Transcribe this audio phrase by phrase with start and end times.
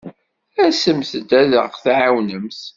[0.65, 2.61] Asemt-d ad aɣ-tɛawnemt.